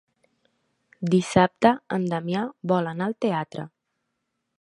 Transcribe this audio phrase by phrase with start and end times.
[1.15, 2.41] Dissabte en Damià
[2.73, 3.67] vol anar al teatre.